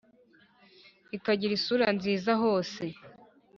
[1.15, 2.83] ikagira isura nziza hose.